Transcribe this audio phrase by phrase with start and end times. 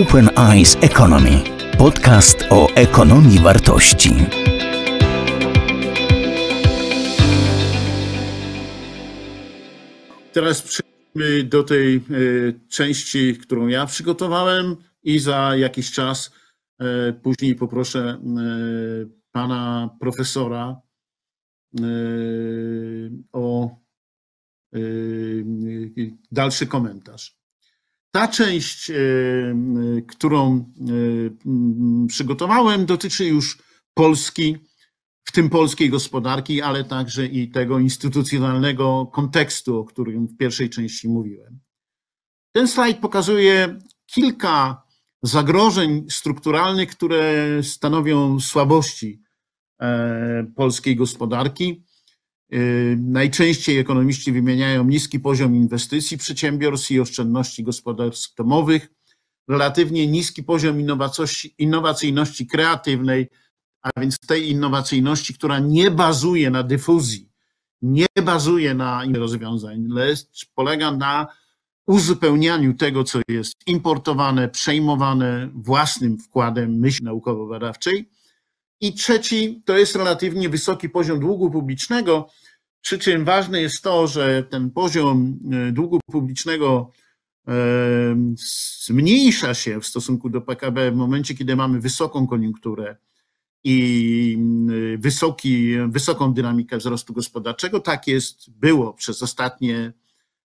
[0.00, 1.44] Open Eyes Economy.
[1.78, 4.10] Podcast o ekonomii wartości.
[10.32, 12.00] Teraz przejdźmy do tej e,
[12.68, 16.32] części, którą ja przygotowałem i za jakiś czas
[16.80, 18.18] e, później poproszę e,
[19.32, 20.80] pana profesora
[23.32, 23.70] o
[26.32, 27.41] dalszy komentarz.
[28.14, 28.90] Ta część,
[30.08, 30.72] którą
[32.08, 33.58] przygotowałem, dotyczy już
[33.94, 34.56] Polski
[35.24, 41.08] w tym polskiej gospodarki, ale także i tego instytucjonalnego kontekstu, o którym w pierwszej części
[41.08, 41.60] mówiłem.
[42.52, 44.82] Ten slajd pokazuje kilka
[45.22, 49.22] zagrożeń strukturalnych, które stanowią słabości
[49.80, 51.84] e, polskiej gospodarki.
[52.52, 52.56] E,
[52.96, 58.92] najczęściej ekonomiści wymieniają niski poziom inwestycji przedsiębiorstw i oszczędności gospodarstw domowych,
[59.48, 60.76] relatywnie niski poziom
[61.58, 63.28] innowacyjności kreatywnej,
[63.82, 67.30] a więc tej innowacyjności, która nie bazuje na dyfuzji,
[67.82, 71.26] nie bazuje na rozwiązań, lecz polega na
[71.86, 78.08] uzupełnianiu tego, co jest importowane, przejmowane własnym wkładem myśli naukowo-badawczej.
[78.82, 82.28] I trzeci to jest relatywnie wysoki poziom długu publicznego,
[82.80, 86.90] przy czym ważne jest to, że ten poziom e, długu publicznego
[87.48, 87.52] e,
[88.84, 92.96] zmniejsza się w stosunku do PKB w momencie, kiedy mamy wysoką koniunkturę
[93.64, 97.80] i mm, wysoki, wysoką dynamikę wzrostu gospodarczego.
[97.80, 99.92] Tak jest, było przez ostatnie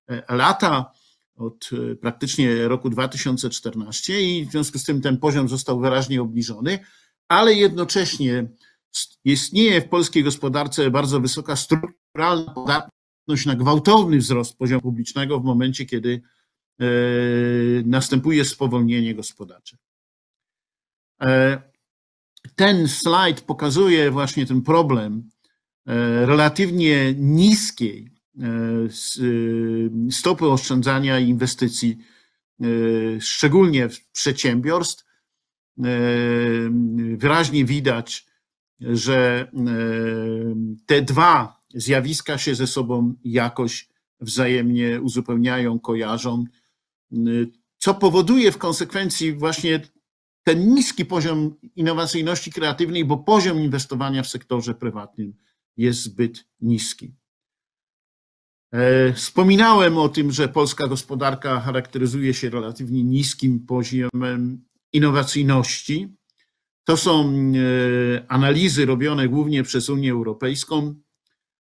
[0.10, 0.92] e, lata,
[1.38, 1.70] od
[2.02, 6.80] praktycznie roku 2014 i w związku z tym ten poziom został wyraźnie obniżony,
[7.28, 8.48] ale jednocześnie
[9.24, 15.86] istnieje w polskiej gospodarce bardzo wysoka strukturalna podatność na gwałtowny wzrost poziomu publicznego w momencie,
[15.86, 16.22] kiedy
[16.80, 16.86] e,
[17.86, 19.78] następuje spowolnienie gospodarcze
[22.56, 25.30] ten slajd pokazuje właśnie ten problem
[25.88, 28.10] e, relatywnie niskiej
[28.40, 31.98] e, e, stopy oszczędzania i inwestycji,
[33.20, 35.06] szczególnie w przedsiębiorstw.
[37.18, 38.26] Wyraźnie widać,
[38.80, 39.52] że
[40.86, 43.90] te dwa zjawiska się ze sobą jakoś
[44.20, 46.44] wzajemnie uzupełniają, kojarzą,
[47.78, 49.82] co powoduje w konsekwencji właśnie
[50.44, 55.34] ten niski poziom innowacyjności kreatywnej, bo poziom inwestowania w sektorze prywatnym
[55.78, 57.16] jest zbyt niski.
[58.72, 66.08] E, wspominałem o tym, że polska gospodarka charakteryzuje się relatywnie niskim poziomem innowacyjności.
[66.84, 70.96] To są e, analizy robione głównie przez Unię Europejską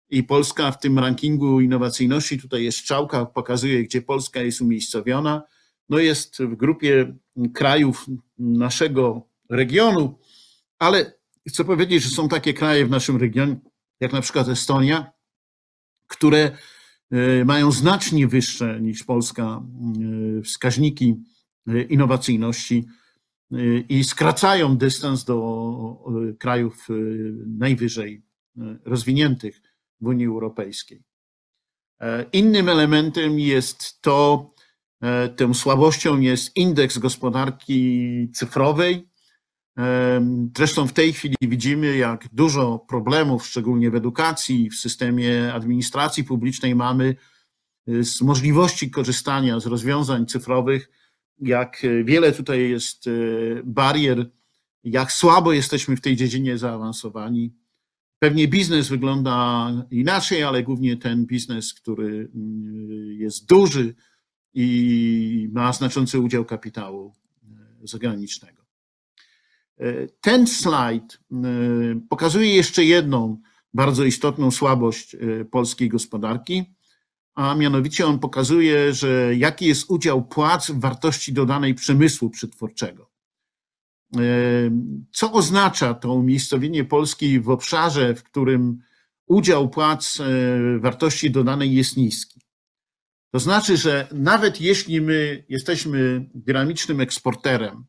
[0.09, 5.43] i Polska w tym rankingu innowacyjności, tutaj jest strzałka, pokazuje, gdzie Polska jest umiejscowiona.
[5.89, 7.15] No jest w grupie
[7.53, 8.05] krajów
[8.37, 10.19] naszego regionu,
[10.79, 11.13] ale
[11.47, 13.55] chcę powiedzieć, że są takie kraje w naszym regionie,
[13.99, 15.11] jak na przykład Estonia,
[16.07, 16.57] które
[17.11, 21.15] e, mają znacznie wyższe niż Polska e, wskaźniki
[21.89, 22.85] innowacyjności
[23.89, 26.03] i skracają dystans do
[26.39, 26.87] krajów
[27.47, 28.23] najwyżej
[28.85, 29.61] rozwiniętych
[30.01, 31.03] w Unii Europejskiej.
[32.33, 34.55] Innym elementem jest to,
[35.01, 39.09] E, tą słabością jest indeks gospodarki cyfrowej.
[39.77, 46.23] E, zresztą w tej chwili widzimy, jak dużo problemów, szczególnie w edukacji, w systemie administracji
[46.23, 47.15] publicznej mamy
[47.87, 50.89] e, z możliwości korzystania z rozwiązań cyfrowych,
[51.39, 53.09] jak wiele tutaj jest
[53.63, 54.29] barier,
[54.83, 57.53] jak słabo jesteśmy w tej dziedzinie zaawansowani.
[58.19, 63.95] Pewnie biznes wygląda inaczej, ale głównie ten biznes, który mm, jest duży,
[64.55, 67.13] i ma znaczący udział kapitału
[67.83, 68.65] e, zagranicznego.
[69.77, 71.37] E, ten slajd e,
[72.09, 73.41] pokazuje jeszcze jedną
[73.73, 75.15] bardzo istotną słabość
[75.51, 76.75] polskiej gospodarki,
[77.35, 83.11] a mianowicie on pokazuje, że jaki jest udział płac w wartości dodanej przemysłu przetwórczego.
[85.11, 88.79] Co oznacza to umiejscowienie Polski w obszarze, w którym
[89.27, 92.41] udział płac w wartości dodanej jest niski?
[93.35, 97.85] To znaczy, że nawet jeśli my jesteśmy dynamicznym eksporterem,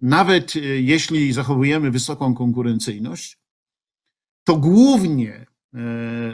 [0.00, 3.38] nawet e, jeśli zachowujemy wysoką konkurencyjność,
[4.44, 5.46] to głównie e,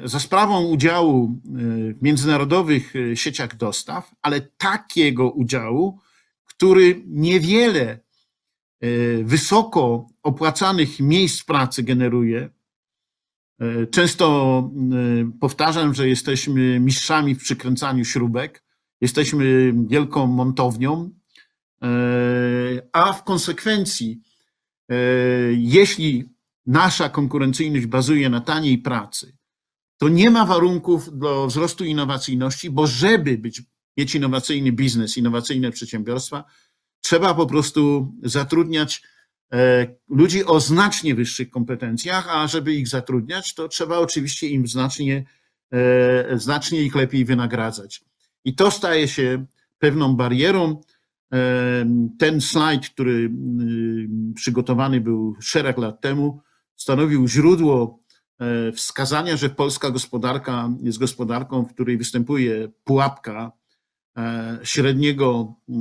[0.05, 1.49] za sprawą udziału e,
[1.95, 6.01] w międzynarodowych sieciach dostaw, ale takiego udziału,
[6.45, 7.99] który niewiele
[9.25, 12.51] wysoko opłacanych miejsc pracy generuje,
[13.61, 18.65] E, często e, powtarzam, że jesteśmy mistrzami w przykręcaniu śrubek,
[19.01, 21.11] jesteśmy wielką montownią
[22.93, 24.21] a w konsekwencji,
[25.51, 26.29] jeśli
[26.71, 29.37] nasza konkurencyjność bazuje na taniej pracy,
[29.99, 33.63] to nie ma warunków do wzrostu innowacyjności, bo żeby być,
[33.97, 36.45] mieć innowacyjny biznes, innowacyjne przedsiębiorstwa,
[37.01, 39.03] trzeba po prostu zatrudniać
[39.53, 45.25] e, ludzi o znacznie wyższych kompetencjach, a żeby ich zatrudniać, to trzeba oczywiście im znacznie,
[45.73, 48.05] e, znacznie ich lepiej wynagradzać.
[48.45, 49.47] I to staje się
[49.79, 50.81] pewną barierą.
[51.33, 51.87] E,
[52.19, 53.31] ten slajd, który
[54.35, 56.43] przygotowany był szereg lat temu,
[56.83, 58.01] stanowił źródło
[58.75, 63.53] wskazania, że polska gospodarka jest gospodarką, w której występuje pułapka
[64.17, 65.73] E, średniego e,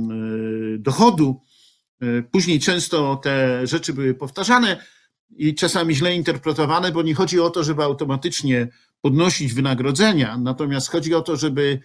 [0.78, 1.40] dochodu.
[2.00, 4.84] E, później często te rzeczy były powtarzane
[5.36, 8.68] i czasami źle interpretowane, bo nie chodzi o to, żeby automatycznie
[9.00, 11.80] podnosić wynagrodzenia, natomiast chodzi o to, żeby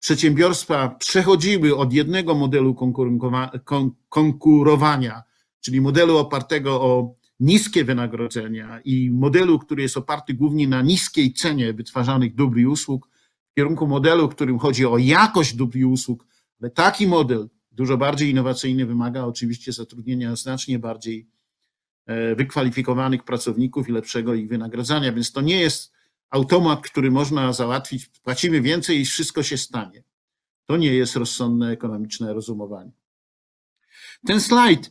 [0.00, 2.76] przedsiębiorstwa przechodziły od jednego modelu
[4.08, 5.22] konkurowania,
[5.60, 11.72] czyli modelu opartego o niskie wynagrodzenia i modelu, który jest oparty głównie na niskiej cenie
[11.72, 13.08] wytwarzanych dóbr i usług,
[13.50, 16.26] w kierunku modelu, w którym chodzi o jakość dóbr i usług,
[16.60, 21.28] ale taki model, dużo bardziej innowacyjny, wymaga oczywiście zatrudnienia znacznie bardziej
[22.06, 25.12] e, wykwalifikowanych pracowników i lepszego ich wynagradzania.
[25.12, 25.92] Więc to nie jest
[26.30, 30.04] automat, który można załatwić, płacimy więcej i wszystko się stanie.
[30.66, 32.92] To nie jest rozsądne ekonomiczne rozumowanie.
[34.26, 34.90] Ten slajd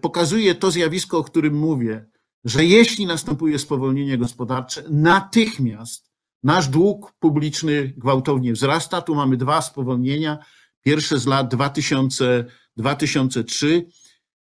[0.00, 2.06] pokazuje to zjawisko, o którym mówię,
[2.44, 6.08] że jeśli następuje spowolnienie gospodarcze, natychmiast
[6.42, 9.02] Nasz dług publiczny gwałtownie wzrasta.
[9.02, 10.38] Tu mamy dwa spowolnienia.
[10.82, 13.82] Pierwsze z lat 2000-2003,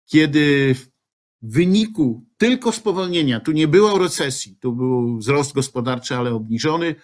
[0.07, 0.89] kiedy w
[1.43, 6.95] wyniku tylko spowolnienia, tu nie było recesji, tu był wzrost gospodarczy, ale obniżony,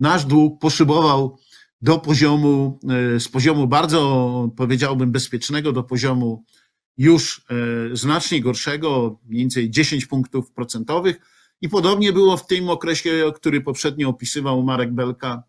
[0.00, 1.38] nasz dług poszybował
[1.82, 2.78] do poziomu,
[3.16, 6.44] e, z poziomu bardzo, powiedziałbym, bezpiecznego, do poziomu
[7.00, 7.44] już
[7.92, 11.20] e, znacznie gorszego, mniej więcej 10 punktów procentowych
[11.60, 15.42] i podobnie było w tym okresie, który poprzednio opisywał Marek Belka,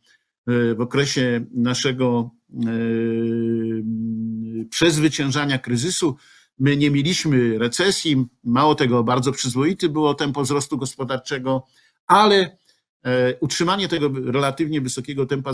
[0.48, 2.66] e, w okresie naszego e,
[4.70, 6.16] przezwyciężania kryzysu.
[6.60, 11.66] My nie mieliśmy recesji, mało tego, bardzo przyzwoity było tempo wzrostu gospodarczego,
[12.08, 12.58] ale
[13.40, 15.52] utrzymanie tego relatywnie wysokiego tempa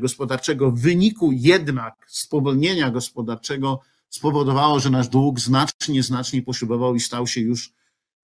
[0.00, 3.80] gospodarczego w wyniku jednak spowolnienia gospodarczego
[4.12, 7.72] spowodowało, że nasz dług znacznie, znacznie poszybował i stał się już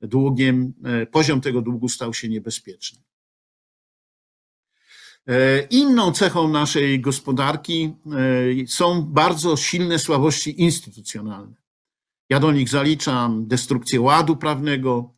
[0.00, 3.02] długiem, e, poziom tego długu stał się niebezpieczny.
[5.26, 7.94] E, inną cechą naszej gospodarki
[8.62, 11.56] e, są bardzo silne słabości instytucjonalne.
[12.30, 15.14] Ja do nich zaliczam destrukcję ładu prawnego,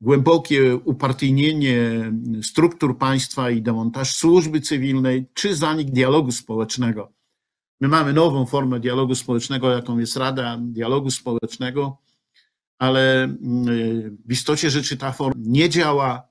[0.00, 2.12] głębokie upartyjnienie
[2.42, 7.15] struktur państwa i demontaż służby cywilnej, czy zanik dialogu społecznego.
[7.80, 11.98] My mamy nową formę dialogu społecznego, jaką jest Rada Dialogu Społecznego,
[12.78, 16.28] ale mm, w istocie rzeczy ta forma nie działa.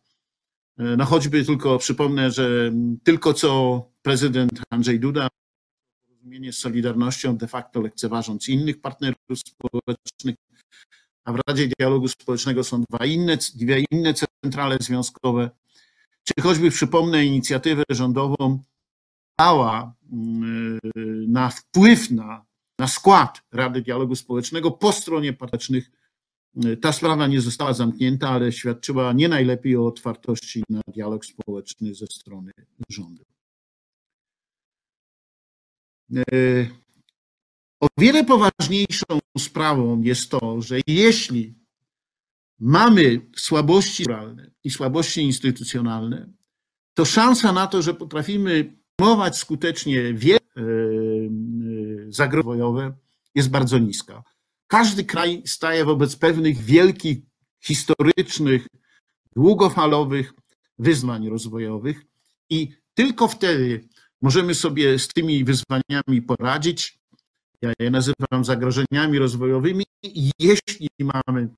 [0.78, 2.72] E, no choćby tylko przypomnę, że
[3.04, 5.28] tylko co prezydent Andrzej Duda
[6.08, 10.36] porozumienie z Solidarnością de facto lekceważąc innych partnerów społecznych,
[11.24, 15.50] a w Radzie Dialogu Społecznego są dwa inne, dwie inne centrale związkowe,
[16.24, 18.60] czy choćby przypomnę inicjatywę rządową,
[19.40, 20.80] dała mm,
[21.28, 22.46] na wpływ na,
[22.80, 25.92] na skład Rady Dialogu Społecznego po stronie partycznych
[26.82, 32.06] ta sprawa nie została zamknięta, ale świadczyła nie najlepiej o otwartości na dialog społeczny ze
[32.08, 32.52] strony
[32.90, 33.24] rządu.
[36.16, 36.22] E,
[37.80, 39.06] o wiele poważniejszą
[39.38, 41.56] sprawą jest to, że jeśli
[42.60, 46.30] mamy słabości moralne i słabości instytucjonalne,
[46.94, 50.62] to szansa na to, że potrafimy promować skutecznie wiele e,
[52.10, 52.62] zagrożeń
[53.36, 54.24] jest bardzo niska.
[54.68, 57.18] Każdy kraj staje wobec pewnych wielkich,
[57.60, 58.68] historycznych,
[59.36, 60.34] długofalowych
[60.80, 62.06] wyzwań rozwojowych
[62.50, 63.88] i tylko wtedy
[64.22, 67.00] możemy sobie z tymi wyzwaniami poradzić.
[67.62, 69.84] Ja je nazywam zagrożeniami rozwojowymi,
[70.40, 71.50] jeśli mamy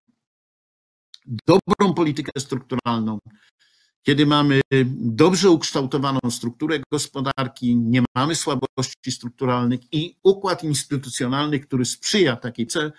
[1.47, 3.19] dobrą politykę strukturalną,
[4.07, 4.61] kiedy mamy
[4.97, 12.91] dobrze ukształtowaną strukturę gospodarki, nie mamy słabości strukturalnych i układ instytucjonalny, który sprzyja takiej celu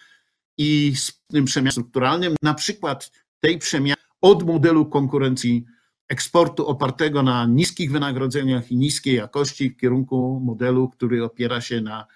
[0.58, 0.94] i
[1.30, 3.10] tym przemianom strukturalnym, na przykład
[3.40, 5.64] tej przemiany od modelu konkurencji
[6.08, 12.06] eksportu opartego na niskich wynagrodzeniach i niskiej jakości w kierunku modelu, który opiera się na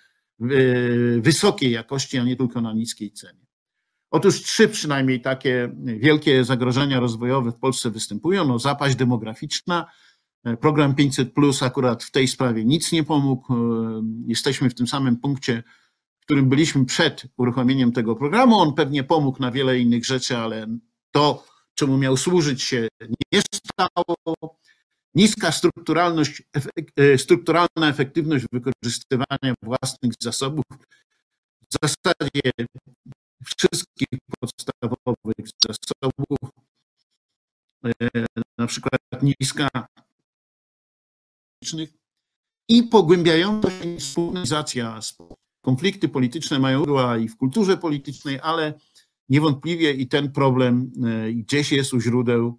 [0.41, 0.47] e,
[1.21, 3.47] wysokiej jakości, a nie tylko na niskiej cenie.
[4.13, 8.45] Otóż trzy przynajmniej takie wielkie zagrożenia rozwojowe w Polsce występują.
[8.45, 9.87] No, zapaść demograficzna,
[10.61, 13.55] program 500 Plus akurat w tej sprawie nic nie pomógł.
[14.27, 15.63] Jesteśmy w tym samym punkcie,
[16.21, 18.59] w którym byliśmy przed uruchomieniem tego programu.
[18.59, 20.67] On pewnie pomógł na wiele innych rzeczy, ale
[21.11, 22.89] to, czemu miał służyć się,
[23.33, 24.17] nie stało.
[25.15, 26.43] Niska strukturalność,
[26.97, 30.65] e, strukturalna efektywność wykorzystywania własnych zasobów
[31.71, 32.51] w zasadzie
[33.45, 36.51] wszystkich podstawowych zasobów,
[37.85, 37.91] e,
[38.59, 39.69] na przykład niska
[42.69, 45.01] i pogłębiająca się współorganizacja.
[45.65, 48.75] Konflikty polityczne mają była i w kulturze politycznej, ale
[49.29, 52.59] niewątpliwie i ten problem e, gdzieś jest u źródeł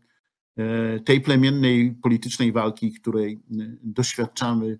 [0.57, 3.41] e, tej plemiennej politycznej walki, której
[3.83, 4.79] doświadczamy,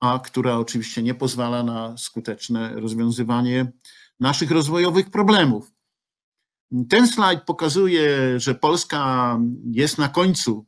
[0.00, 3.72] a która oczywiście nie pozwala na skuteczne rozwiązywanie
[4.22, 5.72] naszych rozwojowych problemów.
[6.88, 9.38] Ten slajd pokazuje, że Polska
[9.70, 10.66] jest na końcu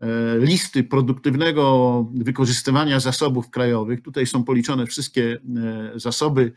[0.00, 0.06] e,
[0.38, 4.02] listy produktywnego wykorzystywania zasobów krajowych.
[4.02, 6.52] Tutaj są policzone wszystkie e, zasoby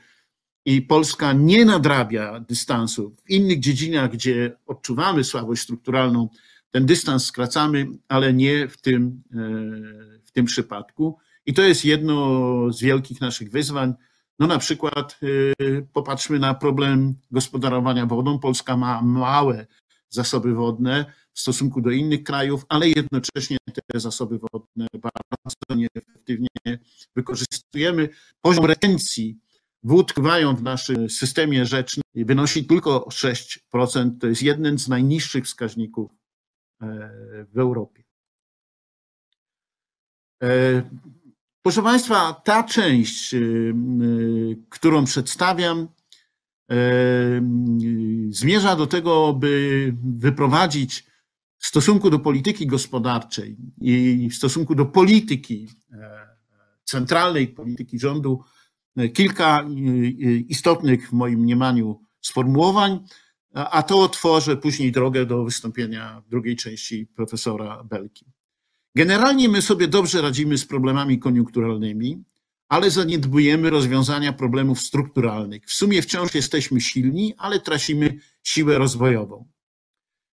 [0.66, 3.16] i Polska nie nadrabia dystansu.
[3.26, 6.30] W innych dziedzinach, gdzie odczuwamy słabość strukturalną,
[6.72, 9.38] ten dystans skracamy, ale nie w tym, e,
[10.24, 11.18] w tym przypadku.
[11.46, 12.16] I to jest jedno
[12.72, 13.94] z wielkich naszych wyzwań.
[14.40, 18.40] No na przykład y, popatrzmy na problem gospodarowania wodą.
[18.40, 19.68] Polska ma małe
[20.10, 26.48] zasoby wodne w stosunku do innych krajów, ale jednocześnie te zasoby wodne bardzo nieefektywnie
[27.16, 28.10] wykorzystujemy.
[28.42, 29.40] Poziom retencji
[29.84, 34.12] wód pływają w naszym systemie rzecznym wynosi tylko 6%.
[34.20, 36.12] To jest jeden z najniższych wskaźników
[36.82, 36.86] e,
[37.54, 38.04] w Europie.
[41.70, 45.88] Proszę Państwa, ta część, y, y, którą przedstawiam,
[46.72, 47.42] y,
[48.30, 51.06] zmierza do tego, by wyprowadzić
[51.58, 56.28] w stosunku do polityki gospodarczej i w stosunku do polityki e,
[56.84, 58.44] centralnej, polityki rządu,
[58.98, 59.66] e, kilka
[60.48, 63.00] istotnych w moim mniemaniu sformułowań,
[63.54, 68.26] a to otworzę później drogę do wystąpienia drugiej części profesora Belki.
[68.96, 72.24] Generalnie my sobie dobrze radzimy z problemami koniunkturalnymi,
[72.70, 75.66] ale zaniedbujemy rozwiązania problemów strukturalnych.
[75.66, 79.48] W sumie wciąż jesteśmy silni, ale tracimy siłę rozwojową.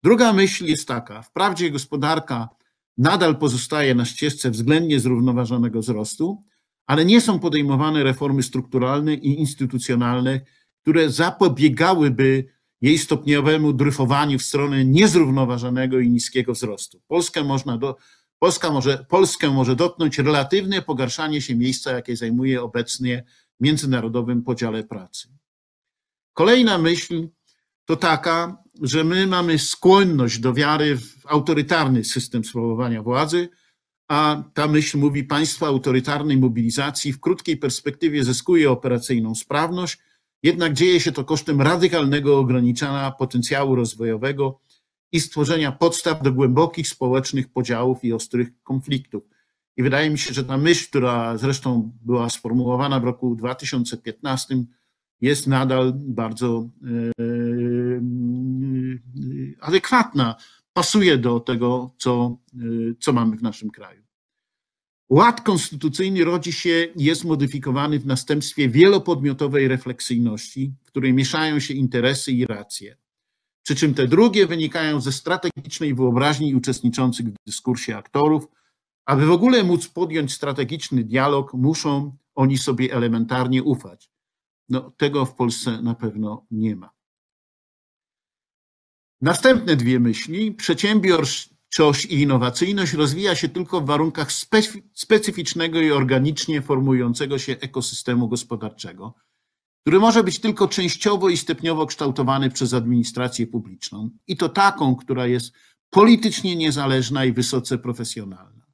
[0.03, 2.49] Druga myśl jest taka: wprawdzie gospodarka
[2.99, 6.45] nadal pozostaje na ścieżce względnie zrównoważonego wzrostu,
[6.87, 10.41] ale nie są podejmowane reformy strukturalne i instytucjonalne,
[10.83, 12.45] które zapobiegałyby
[12.81, 17.01] jej stopniowemu dryfowaniu w stronę niezrównoważonego i niskiego wzrostu.
[17.09, 17.97] Polskę można do,
[18.41, 23.25] Polska może, Polskę może dotknąć relatywne pogarszanie się miejsca, jakie zajmuje obecnie
[23.61, 25.29] w międzynarodowym podziale pracy.
[26.33, 27.29] Kolejna myśl
[27.85, 33.49] to taka, że my mamy skłonność do wiary w autorytarny system sprawowania władzy,
[34.09, 39.99] a ta myśl mówi, państwo autorytarnej mobilizacji w krótkiej perspektywie zyskuje operacyjną sprawność,
[40.43, 44.61] jednak dzieje się to kosztem radykalnego ograniczania potencjału rozwojowego
[45.13, 49.23] i stworzenia podstaw do głębokich społecznych podziałów i ostrych konfliktów.
[49.77, 54.65] I wydaje mi się, że ta myśl, która zresztą była sformułowana w roku 2015,
[55.21, 57.31] jest nadal bardzo e, e,
[59.61, 60.37] adekwatna,
[60.73, 62.59] pasuje do tego, co, e,
[63.01, 64.03] co mamy w naszym kraju.
[65.09, 72.33] Ład konstytucyjny rodzi się jest modyfikowany w następstwie wielopodmiotowej refleksyjności, w której mieszają się interesy
[72.33, 72.97] i racje.
[73.63, 78.49] Przy czym te drugie wynikają ze strategicznej wyobraźni uczestniczących w dyskursie aktorów.
[79.07, 84.11] Aby w ogóle móc podjąć strategiczny dialog, muszą oni sobie elementarnie ufać.
[84.69, 86.91] No, tego w Polsce na pewno nie ma.
[89.21, 90.53] Następne dwie myśli.
[90.53, 94.29] Przedsiębiorczość i innowacyjność rozwija się tylko w warunkach
[94.95, 99.15] specyficznego i organicznie formującego się ekosystemu gospodarczego
[99.81, 105.27] który może być tylko częściowo i stopniowo kształtowany przez administrację publiczną i to taką, która
[105.27, 105.53] jest
[105.91, 108.67] politycznie niezależna i wysoce profesjonalna.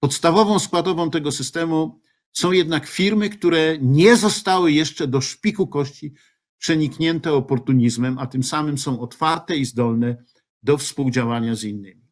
[0.00, 2.00] Podstawową składową tego systemu
[2.32, 6.14] są jednak firmy, które nie zostały jeszcze do szpiku kości
[6.58, 10.24] przeniknięte oportunizmem, a tym samym są otwarte i zdolne
[10.62, 12.05] do współdziałania z innymi.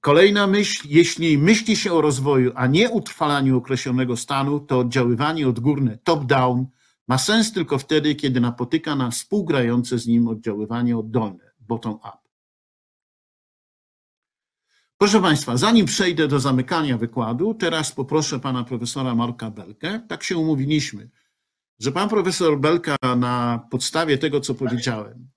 [0.00, 5.98] Kolejna myśl, jeśli myśli się o rozwoju, a nie utrwalaniu określonego stanu, to oddziaływanie odgórne
[6.04, 6.66] top-down
[7.08, 12.18] ma sens tylko wtedy, kiedy napotyka na współgrające z nim oddziaływanie oddolne bottom-up.
[14.98, 20.00] Proszę Państwa, zanim przejdę do zamykania wykładu, teraz poproszę pana profesora Marka Belkę.
[20.08, 21.10] Tak się umówiliśmy,
[21.78, 25.28] że pan profesor Belka na podstawie tego, co powiedziałem,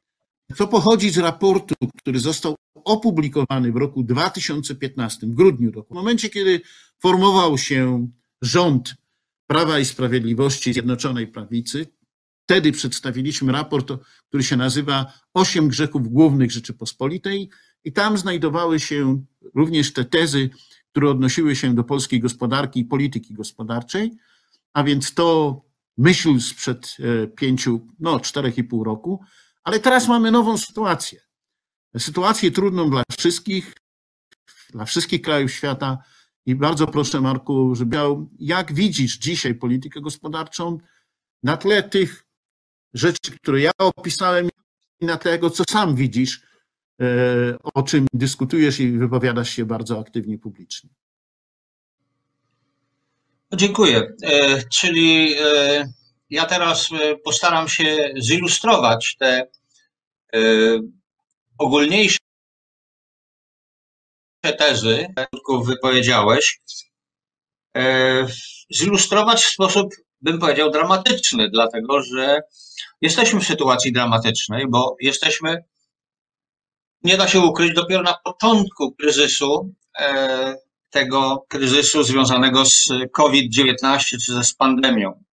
[0.57, 6.29] co pochodzi z raportu, który został opublikowany w roku 2015, w grudniu roku, w momencie,
[6.29, 6.61] kiedy
[6.99, 8.07] formował się
[8.41, 8.95] rząd
[9.47, 11.87] Prawa i Sprawiedliwości Zjednoczonej Prawicy.
[12.43, 13.91] Wtedy przedstawiliśmy raport,
[14.27, 17.49] który się nazywa Osiem grzechów głównych Rzeczypospolitej
[17.83, 19.23] i tam znajdowały się
[19.55, 20.49] również te tezy,
[20.91, 24.11] które odnosiły się do polskiej gospodarki i polityki gospodarczej,
[24.73, 25.61] a więc to
[25.97, 29.21] myśl sprzed e, pięciu, no czterech i pół roku,
[29.63, 31.28] ale teraz mamy nową sytuację.
[31.97, 33.73] Sytuację trudną dla wszystkich,
[34.69, 35.97] dla wszystkich krajów świata
[36.45, 37.97] i bardzo proszę Marku, żeby
[38.39, 40.77] jak widzisz dzisiaj politykę gospodarczą
[41.43, 42.25] na tle tych
[42.93, 44.49] rzeczy, które ja opisałem
[44.99, 46.41] i na tego, co sam widzisz,
[47.01, 47.05] e,
[47.73, 50.89] o czym dyskutujesz i wypowiadasz się bardzo aktywnie publicznie.
[53.53, 54.13] Dziękuję.
[54.23, 55.93] E, czyli e,
[56.29, 56.89] ja teraz
[57.23, 59.47] postaram się zilustrować te
[61.59, 62.19] ogólniejsze
[64.57, 65.07] tezy,
[65.43, 66.61] które wypowiedziałeś,
[68.71, 69.89] zilustrować w sposób,
[70.21, 72.41] bym powiedział, dramatyczny, dlatego że
[73.01, 75.63] Jesteśmy w sytuacji dramatycznej, bo jesteśmy,
[77.03, 80.55] nie da się ukryć, dopiero na początku kryzysu, e,
[80.89, 85.23] tego kryzysu związanego z COVID-19 czy z pandemią.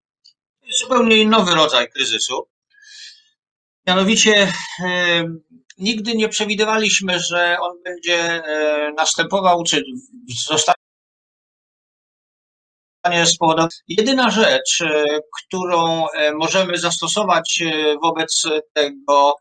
[0.62, 2.49] Jest zupełnie nowy rodzaj kryzysu.
[3.87, 5.25] Mianowicie e,
[5.78, 9.83] nigdy nie przewidywaliśmy, że on będzie e, następował, czy
[10.47, 10.76] zostanie
[13.26, 13.75] spowodować.
[13.88, 15.04] Jedyna rzecz, e,
[15.42, 17.62] którą e, możemy zastosować
[18.02, 18.42] wobec
[18.73, 19.35] tego,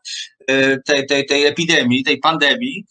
[0.86, 2.84] tej, tej, tej epidemii, tej pandemii,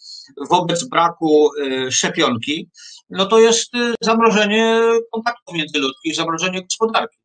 [0.50, 1.50] wobec braku
[1.90, 2.70] szczepionki,
[3.10, 3.72] no to jest
[4.02, 7.18] zamrożenie kontaktów międzyludzkich, zamrożenie gospodarki.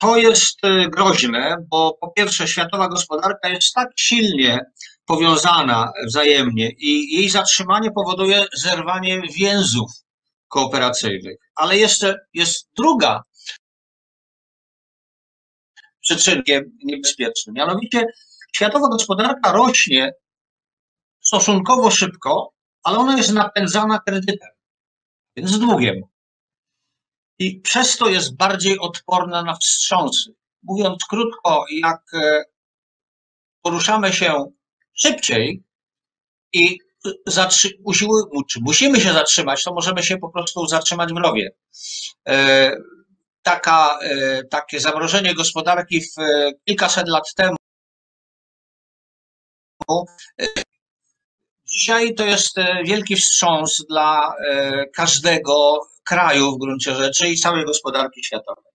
[0.00, 4.60] To jest groźne, bo po pierwsze światowa gospodarka jest tak silnie
[5.06, 9.90] powiązana wzajemnie i jej zatrzymanie powoduje zerwanie więzów
[10.48, 11.36] kooperacyjnych.
[11.54, 13.22] Ale jeszcze jest druga
[16.00, 17.54] przyczynkiem niebezpiecznym.
[17.54, 18.06] Mianowicie
[18.52, 20.12] światowa gospodarka rośnie
[21.20, 24.50] stosunkowo szybko, ale ona jest napędzana kredytem,
[25.36, 26.00] więc długiem.
[27.40, 30.34] I przez to jest bardziej odporna na wstrząsy.
[30.62, 32.44] Mówiąc krótko, jak e,
[33.62, 34.52] poruszamy się
[34.94, 35.62] szybciej
[36.52, 36.78] i
[37.28, 37.78] zatrzy-
[38.60, 41.50] musimy się zatrzymać, to możemy się po prostu zatrzymać w rowie.
[42.28, 42.76] E,
[43.42, 46.14] taka, e, takie zamrożenie gospodarki w
[46.64, 47.56] kilkaset lat temu
[51.66, 54.34] Dzisiaj to jest wielki wstrząs dla
[54.94, 58.72] każdego kraju w gruncie rzeczy i całej gospodarki światowej.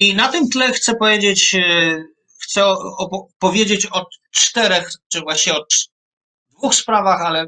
[0.00, 1.56] I na tym tle chcę powiedzieć,
[2.42, 2.74] chcę
[3.38, 5.64] powiedzieć o czterech, czy właściwie o
[6.58, 7.46] dwóch sprawach, ale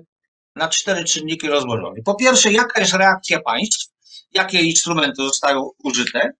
[0.57, 2.03] na cztery czynniki rozłożone.
[2.05, 3.89] Po pierwsze, jaka jest reakcja państw,
[4.33, 6.31] jakie instrumenty zostają użyte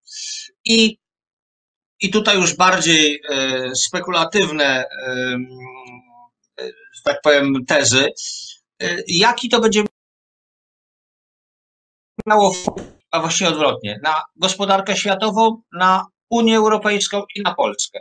[0.65, 0.99] i,
[2.01, 5.39] i tutaj już bardziej e, spekulatywne, e,
[6.61, 6.71] e,
[7.05, 8.09] tak powiem, tezy,
[8.83, 9.85] e, jaki to będzie
[12.27, 12.53] miało
[13.11, 18.01] a właściwie odwrotnie, na gospodarkę światową, na Unię Europejską i na Polskę.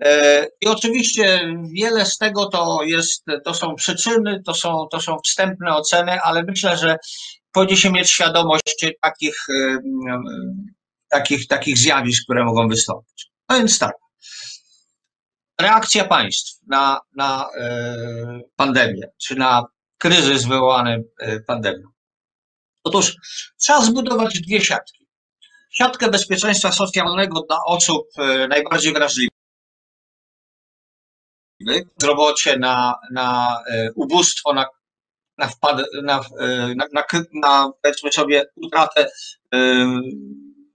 [0.00, 5.16] E, I oczywiście wiele z tego to jest, to są przyczyny, to są, to są
[5.24, 6.96] wstępne oceny, ale myślę, że
[7.74, 9.78] się mieć świadomość takich, e,
[11.10, 13.30] takich, takich zjawisk, które mogą wystąpić.
[13.48, 13.94] No więc tak.
[15.60, 19.64] Reakcja państw na, na e, pandemię, czy na
[19.98, 21.04] kryzys wywołany
[21.46, 21.91] pandemią.
[22.84, 23.16] Otóż
[23.60, 25.06] trzeba zbudować dwie siatki.
[25.70, 28.08] Siatkę bezpieczeństwa socjalnego dla osób
[28.48, 29.32] najbardziej wrażliwych
[31.66, 34.66] bezrobocie, na, na e, ubóstwo, na,
[35.38, 39.10] na, wpad, na, e, na, na, na powiedzmy sobie utratę
[39.54, 39.86] e,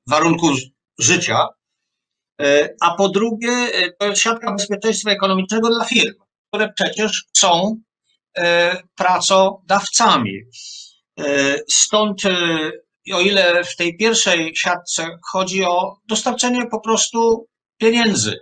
[0.08, 0.60] warunków
[1.00, 1.48] życia,
[2.82, 3.52] a po drugie
[4.00, 6.14] to jest siatka bezpieczeństwa ekonomicznego dla firm,
[6.48, 7.82] które przecież są
[8.96, 10.42] pracodawcami.
[11.70, 12.22] Stąd
[13.14, 18.40] o ile w tej pierwszej siatce chodzi o dostarczenie po prostu pieniędzy,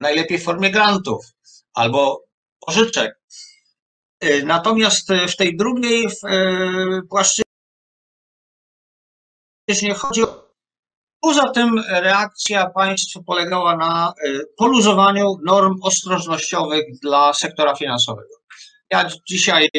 [0.00, 1.26] najlepiej w formie grantów,
[1.74, 2.24] albo
[2.60, 3.20] pożyczek.
[4.24, 6.08] Y, natomiast w tej drugiej
[7.10, 7.44] płaszczyźnie
[9.96, 10.48] chodzi o.
[11.20, 14.12] Poza tym reakcja państw polegała na
[14.56, 18.34] poluzowaniu norm ostrożnościowych dla sektora finansowego.
[18.90, 19.70] Ja dzisiaj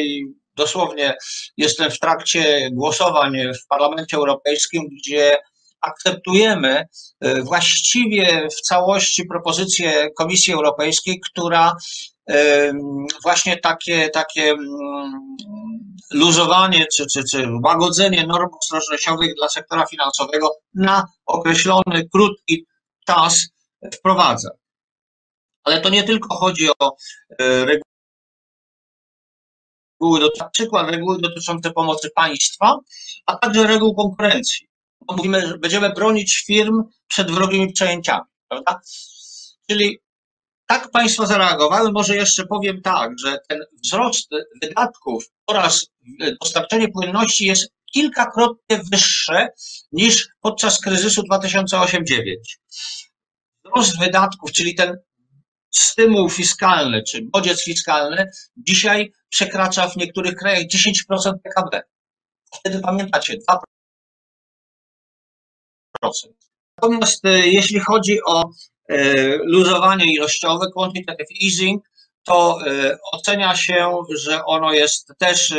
[0.54, 1.14] dosłownie
[1.56, 5.38] jestem w trakcie głosowań w Parlamencie Europejskim, gdzie
[5.80, 6.84] akceptujemy
[7.20, 11.76] e, właściwie w całości propozycję Komisji Europejskiej, która
[13.22, 15.36] właśnie takie, takie mm,
[16.10, 22.66] luzowanie czy, czy, czy łagodzenie norm ostrożnościowych dla sektora finansowego na określony, krótki
[23.06, 23.46] czas
[23.94, 24.50] wprowadza.
[25.64, 26.96] Ale to nie tylko chodzi o
[30.00, 32.78] e, reguły, na przykład reguły dotyczące pomocy państwa,
[33.26, 34.68] a także reguł konkurencji.
[35.00, 38.80] Bo mówimy, że będziemy bronić firm przed wrogimi przejęciami, prawda?
[39.70, 39.98] Czyli
[40.66, 41.92] tak państwo zareagowały.
[41.92, 44.30] Może jeszcze powiem tak, że ten wzrost
[44.62, 45.86] wydatków oraz
[46.40, 49.48] dostarczenie płynności jest kilkakrotnie wyższe
[49.92, 51.86] niż podczas kryzysu 2008-2009.
[53.64, 54.98] Wzrost wydatków, czyli ten
[55.70, 60.64] stymul fiskalny, czy bodziec fiskalny, dzisiaj przekracza w niektórych krajach
[61.10, 61.82] 10% PKB.
[62.54, 63.58] Wtedy pamiętacie, 2%.
[66.82, 68.50] Natomiast e, jeśli chodzi o
[68.88, 71.82] e, luzowanie ilościowe, quantitative easing,
[72.24, 75.54] to e, ocenia się, że ono jest też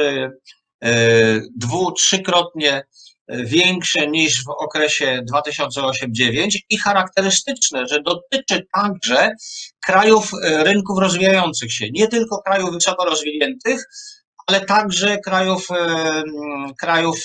[1.56, 2.84] dwu, trzykrotnie
[3.28, 9.30] większe niż w okresie 2008-2009 i charakterystyczne, że dotyczy także
[9.86, 13.84] krajów rynków rozwijających się, nie tylko krajów wysoko rozwiniętych,
[14.48, 15.68] ale także krajów,
[16.80, 17.24] krajów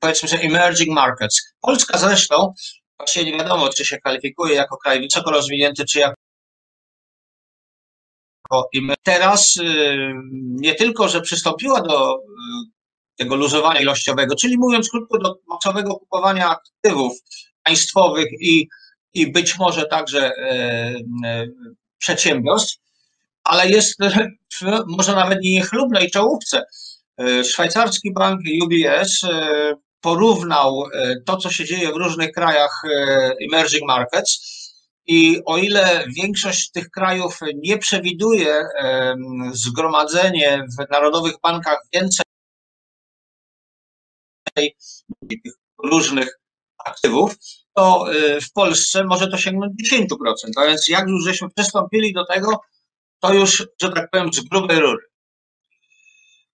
[0.00, 1.54] powiedzmy, że emerging markets.
[1.60, 2.54] Polska zresztą
[3.00, 6.14] Właśnie nie wiadomo, czy się kwalifikuje jako kraj wysoko rozwinięty, czy jako
[9.02, 9.58] teraz
[10.40, 12.18] nie tylko, że przystąpiła do
[13.20, 17.12] tego luzowania ilościowego, czyli mówiąc krótko, do masowego kupowania aktywów
[17.64, 18.68] państwowych i,
[19.14, 20.50] i być może także e,
[21.24, 21.46] e,
[21.98, 22.78] przedsiębiorstw,
[23.44, 23.98] ale jest
[24.96, 26.62] może nawet nie niechlubnej czołówce.
[27.18, 29.20] E, szwajcarski bank UBS
[30.00, 30.82] porównał
[31.26, 32.82] to, co się dzieje w różnych krajach
[33.48, 34.60] emerging markets,
[35.06, 38.64] i o ile większość tych krajów nie przewiduje
[39.52, 42.24] zgromadzenie w narodowych bankach więcej
[45.84, 46.40] różnych
[46.84, 47.36] aktywów,
[47.74, 50.06] to e, w Polsce może to sięgnąć 10%.
[50.56, 52.60] A więc jak już żeśmy przystąpili do tego,
[53.20, 55.10] to już, że tak powiem, z grubej rury.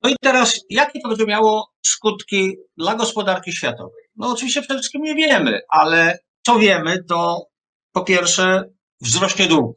[0.02, 4.04] No i teraz, jakie to będzie miało skutki dla gospodarki światowej?
[4.16, 7.46] No oczywiście przede wszystkim nie wiemy, ale co wiemy, to
[7.92, 8.62] po pierwsze
[9.00, 9.76] wzrośnie dług.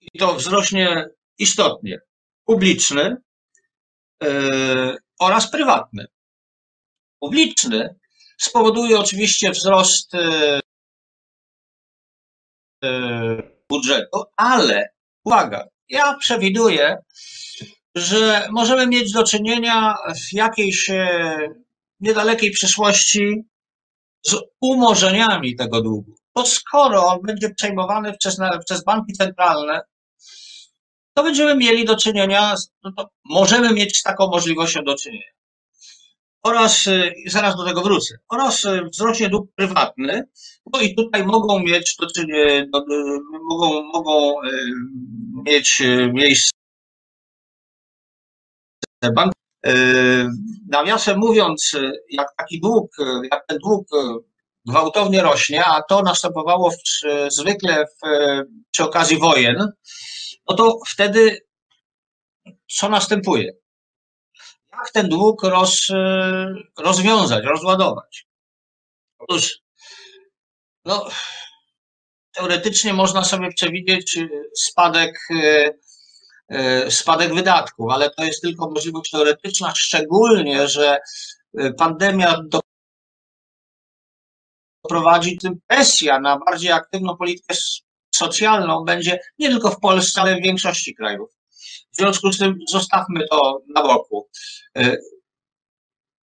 [0.00, 2.00] I to wzrośnie istotnie
[2.44, 3.16] publiczny
[4.22, 6.06] yy, oraz prywatny.
[7.20, 7.94] Publiczny
[8.38, 10.12] spowoduje oczywiście wzrost
[12.82, 14.88] yy, budżetu, ale
[15.24, 16.98] uwaga, ja przewiduję,
[17.94, 21.38] że możemy mieć do czynienia w jakiejś e,
[22.00, 23.42] niedalekiej przyszłości
[24.26, 26.14] z umorzeniami tego długu.
[26.34, 29.80] Bo skoro on będzie przejmowany przez, przez banki centralne,
[31.14, 35.35] to będziemy mieli do czynienia, no możemy mieć z taką możliwością do czynienia.
[36.46, 40.28] Oraz, e, zaraz do tego wrócę, oraz e, wzrośnie dług prywatny,
[40.66, 42.64] bo i tutaj mogą mieć do czynienia,
[43.42, 44.34] mogą, mogą
[45.46, 45.82] mieć
[46.12, 46.50] miejsce
[49.14, 49.32] bank.
[50.68, 51.76] Nawiasem mówiąc,
[52.10, 52.96] jak taki dług,
[53.32, 53.86] jak ten dług
[54.64, 56.76] gwałtownie rośnie, a to następowało w,
[57.28, 58.08] zwykle w,
[58.70, 59.72] przy okazji wojen,
[60.48, 61.40] no to wtedy
[62.66, 63.52] co następuje?
[64.78, 65.88] Jak ten dług roz,
[66.78, 68.26] rozwiązać, rozładować?
[69.18, 69.58] Otóż,
[70.84, 71.08] no,
[72.34, 74.18] teoretycznie można sobie przewidzieć
[74.56, 75.18] spadek
[76.48, 80.98] E, spadek wydatków, ale to jest tylko możliwość teoretyczna, szczególnie, że
[81.58, 82.36] e, pandemia
[84.82, 87.54] doprowadzi tym presja na bardziej aktywną politykę
[88.14, 91.35] socjalną będzie nie tylko w Polsce, ale w większości krajów.
[91.96, 94.28] W związku z tym zostawmy to na boku.
[94.76, 94.96] E,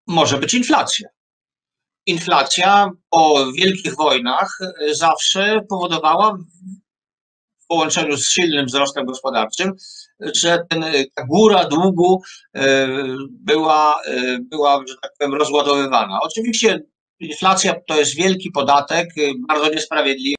[0.07, 1.09] może być inflacja.
[2.05, 4.59] Inflacja po wielkich wojnach
[4.91, 6.37] zawsze powodowała
[7.63, 9.73] w połączeniu z silnym wzrostem gospodarczym
[10.21, 12.21] że ten, ta góra długu
[12.55, 12.87] e,
[13.29, 16.19] była, e, była, że tak powiem, rozładowywana.
[16.21, 16.79] Oczywiście
[17.19, 20.35] inflacja to jest wielki podatek, e, bardzo niesprawiedliwy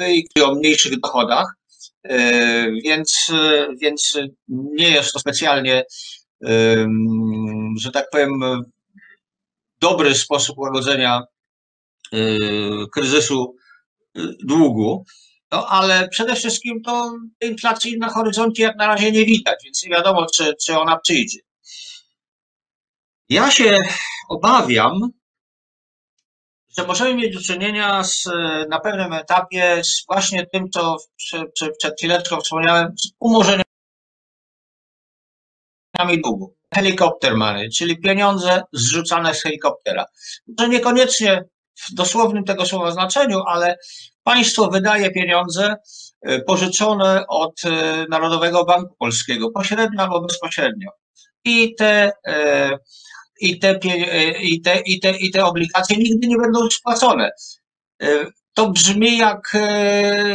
[0.00, 1.54] i o mniejszych dochodach,
[2.84, 3.32] więc,
[3.80, 5.84] więc nie jest to specjalnie,
[7.80, 8.40] że tak powiem,
[9.80, 11.22] dobry sposób łagodzenia
[12.92, 13.56] kryzysu
[14.44, 15.04] długu.
[15.52, 19.90] No ale przede wszystkim to inflacji na horyzoncie jak na razie nie widać, więc nie
[19.90, 21.38] wiadomo, czy, czy ona przyjdzie.
[23.28, 23.78] Ja się
[24.28, 25.10] obawiam,
[26.78, 28.24] że możemy mieć do czynienia z,
[28.68, 30.96] na pewnym etapie z właśnie tym, co
[31.78, 33.64] przed chwileczką wspomniałem, z umorzeniami
[36.24, 36.54] długu.
[36.74, 40.04] Helikopter money, czyli pieniądze zrzucane z helikoptera.
[40.56, 41.44] To niekoniecznie
[41.76, 43.76] w dosłownym tego słowa znaczeniu, ale
[44.22, 45.76] państwo wydaje pieniądze
[46.22, 50.90] e, pożyczone od e, Narodowego Banku Polskiego, pośrednio albo bezpośrednio.
[51.44, 52.70] I te, e,
[53.40, 53.78] i te,
[54.42, 57.30] i te, i te, i te obligacje nigdy nie będą spłacone.
[58.54, 59.56] To brzmi jak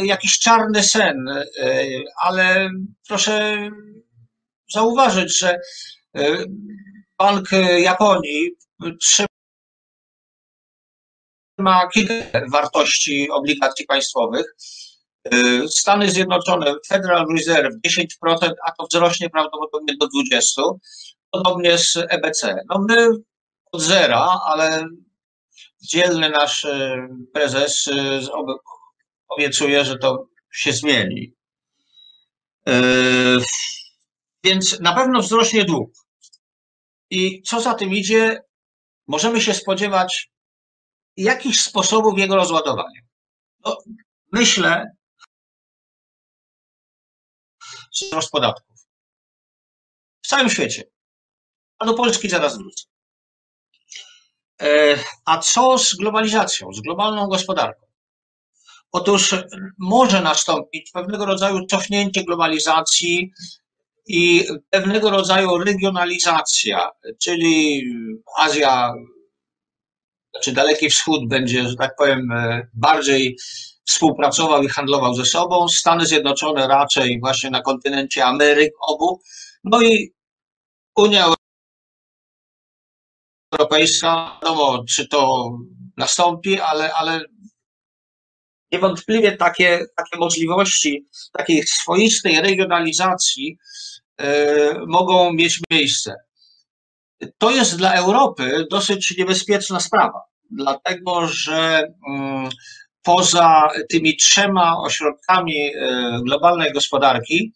[0.02, 1.16] jakiś czarny sen,
[2.16, 2.70] ale
[3.08, 3.56] proszę
[4.72, 5.58] zauważyć, że
[7.18, 8.50] Bank Japonii
[9.00, 9.26] trzyma
[11.60, 14.54] ma kilka wartości obligacji państwowych.
[15.68, 18.06] Stany Zjednoczone, Federal Reserve 10%,
[18.66, 20.78] a to wzrośnie prawdopodobnie do 20%.
[21.30, 22.56] Podobnie z EBC.
[22.68, 23.08] No my
[23.72, 24.84] od zera, ale
[25.82, 28.20] dzielny nasz y, prezes y,
[29.28, 31.34] obiecuje, że to się zmieni.
[34.44, 35.90] Więc na pewno wzrośnie dług.
[37.10, 38.42] I co za tym idzie,
[39.06, 40.30] możemy się spodziewać
[41.16, 43.00] jakichś sposobów jego rozładowania.
[43.64, 43.78] No,
[44.32, 44.86] myślę,
[47.92, 48.76] wzrost podatków.
[50.22, 50.84] W całym świecie.
[51.80, 52.84] A do Polski zaraz wrócę.
[54.62, 57.86] E, a co z globalizacją, z globalną gospodarką?
[58.92, 59.34] Otóż
[59.78, 63.32] może nastąpić pewnego rodzaju cofnięcie globalizacji
[64.06, 66.90] i pewnego rodzaju regionalizacja,
[67.22, 67.84] czyli
[68.36, 68.92] Azja
[70.30, 73.36] znaczy Daleki Wschód będzie, że tak powiem, e, bardziej
[73.84, 79.20] współpracował i handlował ze sobą, Stany Zjednoczone raczej właśnie na kontynencie Ameryk obu,
[79.64, 80.12] no i
[80.96, 81.34] Unia
[83.60, 85.50] Europejska, wiadomo, czy to
[85.96, 87.24] nastąpi, ale, ale
[88.72, 93.58] niewątpliwie takie, takie możliwości takiej swoistej regionalizacji
[94.20, 94.24] y,
[94.86, 96.14] mogą mieć miejsce.
[97.38, 100.20] To jest dla Europy dosyć niebezpieczna sprawa,
[100.50, 102.50] dlatego że mm,
[103.02, 105.72] poza tymi trzema ośrodkami e,
[106.24, 107.52] globalnej gospodarki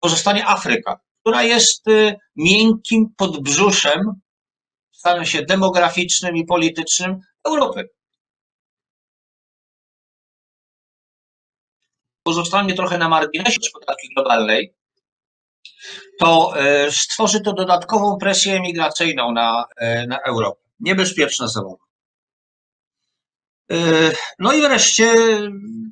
[0.00, 4.00] pozostanie Afryka, która jest e, miękkim podbrzuszem,
[5.06, 7.88] stanem się demograficznym i politycznym Europy.
[12.22, 14.74] Pozostanie trochę na marginesie gospodarki globalnej,
[16.18, 20.60] to e, stworzy to dodatkową presję emigracyjną na, e, na Europę.
[20.80, 21.84] Niebezpieczna zabawa.
[23.72, 23.76] E,
[24.38, 25.14] no i wreszcie,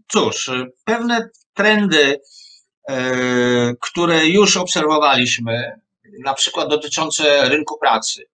[0.09, 0.50] cóż,
[0.85, 2.20] pewne trendy,
[3.81, 5.81] które już obserwowaliśmy,
[6.24, 8.34] na przykład dotyczące rynku pracy,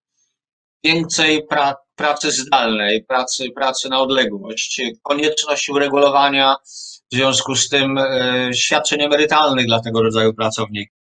[0.85, 6.57] więcej pra, pracy zdalnej, pracy, pracy na odległość, konieczność uregulowania
[7.13, 7.99] w związku z tym
[8.55, 11.01] świadczeń emerytalnych dla tego rodzaju pracowników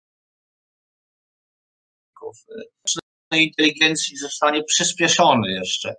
[3.31, 5.95] inteligencji zostanie przyspieszony jeszcze.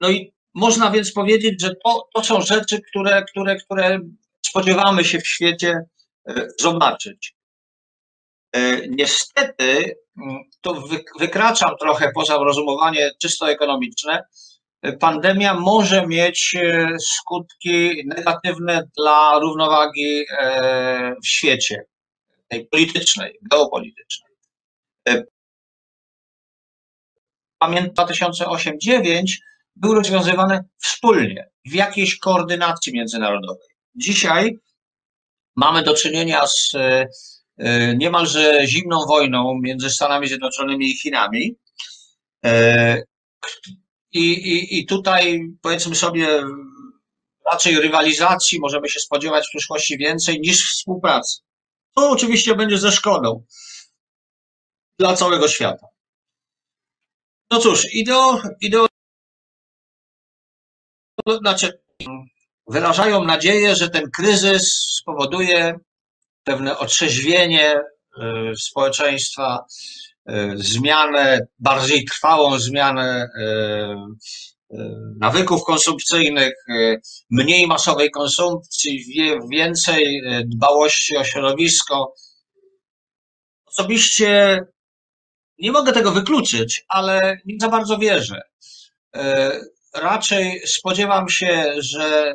[0.00, 4.00] No i można więc powiedzieć, że to, to są rzeczy, które, które, które
[4.46, 5.80] spodziewamy się w świecie
[6.28, 7.36] e, zobaczyć.
[8.52, 10.84] E, niestety, mm, to
[11.18, 14.22] wykraczam trochę poza rozumowanie czysto ekonomiczne.
[15.00, 20.24] Pandemia może mieć e, skutki negatywne dla równowagi
[21.24, 21.84] w świecie
[22.50, 24.32] tej politycznej, geopolitycznej.
[25.08, 25.22] E,
[27.58, 29.24] pamiętam 2008-2009
[29.76, 33.68] były rozwiązywane wspólnie, w jakiejś koordynacji międzynarodowej.
[33.94, 34.58] Dzisiaj
[35.56, 37.08] mamy do czynienia z e, e,
[37.96, 41.56] niemalże zimną wojną między Stanami Zjednoczonymi i Chinami.
[44.12, 46.42] I, i, I tutaj powiedzmy sobie,
[47.52, 51.40] raczej rywalizacji możemy się spodziewać w przyszłości więcej niż współpracy.
[51.96, 53.44] To oczywiście będzie ze szkodą
[54.98, 55.86] dla całego świata.
[57.50, 58.86] No cóż, ideo, ideo
[61.40, 61.80] znaczy,
[62.66, 65.78] wyrażają nadzieję, że ten kryzys spowoduje
[66.44, 69.64] pewne otrzeźwienie y, społeczeństwa,
[70.30, 74.40] y, zmianę, bardziej trwałą zmianę y,
[75.20, 76.96] nawyków konsumpcyjnych, e,
[77.30, 79.04] mniej masowej konsumpcji,
[79.50, 82.14] więcej e, dbałości o środowisko.
[83.66, 84.60] Osobiście
[85.58, 88.42] nie mogę tego wykluczyć, ale nie za bardzo wierzę.
[89.16, 89.52] E,
[89.94, 92.34] raczej spodziewam się, że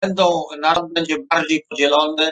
[0.00, 2.30] będą, naród będzie bardziej podzielony,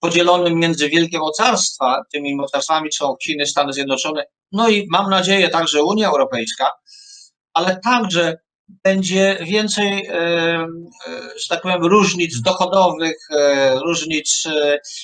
[0.00, 5.82] podzielonym między wielkie mocarstwa, tymi mocarstwami są Chiny, Stany Zjednoczone, no i mam nadzieję także
[5.82, 6.70] Unia Europejska,
[7.54, 8.36] ale także
[8.68, 10.66] będzie więcej, e, e,
[11.38, 14.42] że tak powiem, różnic dochodowych, e, różnic,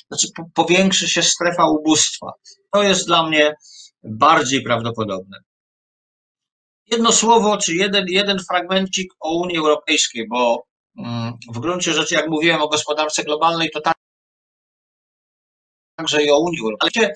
[0.09, 2.27] znaczy powiększy się strefa ubóstwa.
[2.73, 3.55] To jest dla mnie
[4.05, 5.39] bardziej prawdopodobne.
[6.87, 10.65] Jedno słowo, czy jeden, jeden fragmencik o Unii Europejskiej, bo
[11.55, 13.95] w gruncie rzeczy, jak mówiłem o gospodarce globalnej, to tak
[15.97, 17.09] także i o Unii Europejskiej.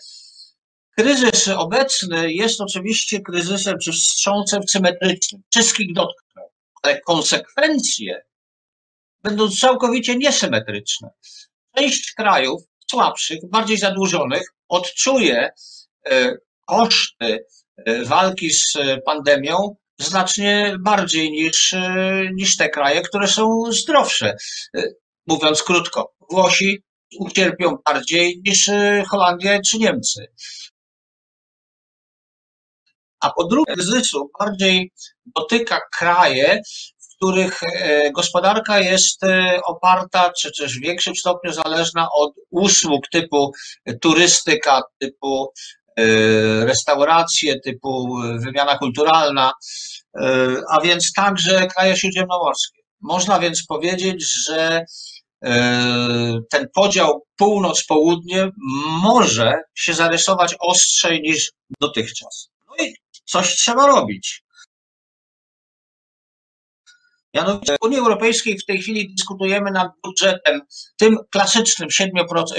[0.99, 5.43] Kryzys obecny jest oczywiście kryzysem czy wstrząsem symetrycznym.
[5.51, 6.51] Wszystkich dotknął,
[6.83, 8.23] ale konsekwencje
[9.23, 11.11] będą całkowicie niesymetryczne.
[11.77, 15.51] Część krajów słabszych, bardziej zadłużonych odczuje
[16.07, 16.37] e,
[16.67, 18.73] koszty e, walki z
[19.05, 24.37] pandemią znacznie bardziej niż, e, niż te kraje, które są zdrowsze.
[25.27, 26.83] Mówiąc krótko, Włosi
[27.19, 28.71] ucierpią bardziej niż
[29.11, 30.27] Holandia czy Niemcy.
[33.21, 34.93] A po drugie, kryzysu bardziej
[35.37, 36.61] dotyka kraje,
[36.99, 43.09] w których e, gospodarka jest e, oparta, czy też w większym stopniu zależna od usług
[43.09, 43.53] typu
[44.01, 45.53] turystyka, typu
[45.86, 45.86] e,
[46.63, 49.53] restauracje, typu wymiana kulturalna,
[50.71, 52.83] a więc także kraje śródziemnomorskie.
[53.01, 54.85] Można więc powiedzieć, że
[56.51, 58.51] ten podział północ-południe
[59.03, 62.49] może się zarysować ostrzej niż dotychczas.
[62.69, 64.43] No i coś trzeba robić.
[67.37, 70.61] Mianowicie w Unii Europejskiej w tej chwili dyskutujemy nad budżetem,
[70.97, 71.89] tym klasycznym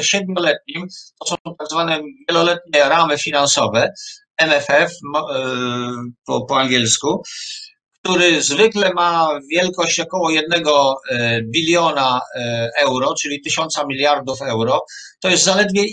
[0.02, 0.88] siedmioletnim,
[1.20, 3.94] to są tak zwane wieloletnie ramy finansowe,
[4.38, 5.38] MFF e,
[6.26, 7.24] po, po angielsku,
[7.92, 14.86] który zwykle ma wielkość około jednego e, biliona e, euro, czyli tysiąca miliardów euro.
[15.20, 15.84] To jest zaledwie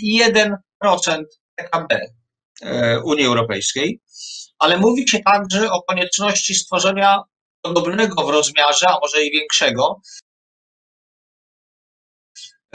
[0.83, 1.23] 1%
[1.55, 1.99] PKB
[3.03, 4.01] Unii Europejskiej,
[4.59, 7.23] ale mówi się także o konieczności stworzenia
[7.65, 10.01] podobnego w rozmiarze, a może i większego,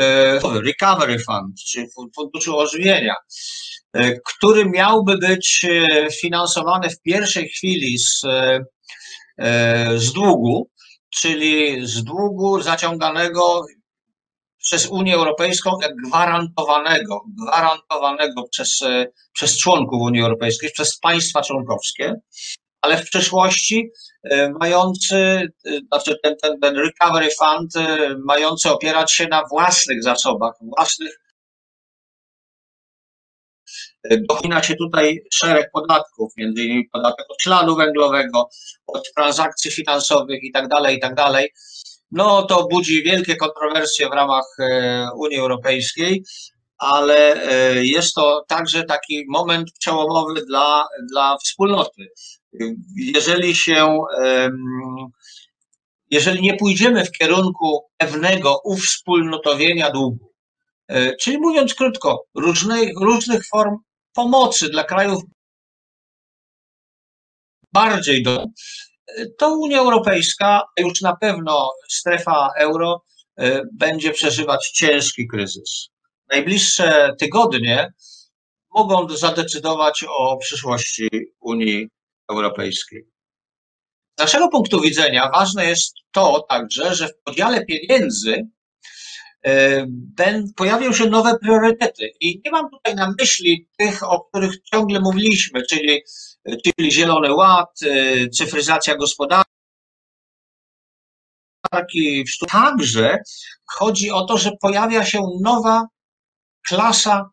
[0.00, 3.14] e, Recovery Fund, czy Funduszu Ożywienia,
[3.92, 8.20] e, który miałby być e, finansowany w pierwszej chwili z,
[9.96, 10.70] z długu,
[11.11, 13.64] czyli z długu zaciąganego
[14.59, 15.70] przez Unię Europejską,
[16.07, 18.81] gwarantowanego, gwarantowanego przez,
[19.33, 22.14] przez członków Unii Europejskiej, przez państwa członkowskie,
[22.80, 23.90] ale w przyszłości
[24.24, 30.02] e, mający, e, znaczy ten, ten, ten recovery fund e, mający opierać się na własnych
[30.02, 31.20] zasobach, własnych
[34.28, 38.48] Dochina się tutaj szereg podatków, między innymi podatek od śladu węglowego,
[38.86, 41.14] od transakcji finansowych i tak dalej, i tak.
[42.10, 44.56] No to budzi wielkie kontrowersje w ramach
[45.16, 46.24] Unii Europejskiej,
[46.78, 47.36] ale
[47.82, 52.08] jest to także taki moment przełomowy dla, dla wspólnoty
[52.96, 53.98] jeżeli się,
[56.10, 60.32] jeżeli nie pójdziemy w kierunku pewnego uwspólnotowienia długu,
[60.88, 63.76] e, czyli mówiąc krótko, różnych, różnych form
[64.14, 65.22] pomocy dla krajów
[67.72, 68.44] bardziej do,
[69.38, 73.02] to Unia Europejska, już na pewno strefa euro
[73.36, 75.88] e, będzie przeżywać ciężki kryzys.
[76.28, 77.92] Najbliższe tygodnie
[78.74, 81.08] mogą zadecydować o przyszłości
[81.40, 81.88] Unii
[82.30, 83.06] Europejskiej.
[84.18, 88.48] Z naszego punktu widzenia ważne jest to także, że w podziale pieniędzy
[89.46, 89.86] e,
[90.56, 92.10] pojawią się nowe priorytety.
[92.20, 96.02] I nie mam tutaj na myśli tych, o których ciągle mówiliśmy, czyli,
[96.64, 99.44] czyli Zielony Ład, e, cyfryzacja gospodarki.
[102.50, 103.18] Także
[103.66, 105.86] chodzi o to, że pojawia się nowa
[106.68, 107.30] klasa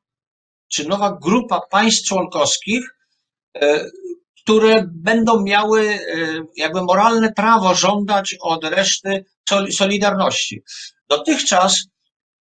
[0.67, 2.95] czy nowa grupa państw członkowskich,
[3.55, 3.85] e,
[4.47, 5.99] które będą miały e,
[6.55, 9.25] jakby moralne prawo żądać od reszty
[9.71, 10.61] solidarności.
[11.09, 11.87] Dotychczas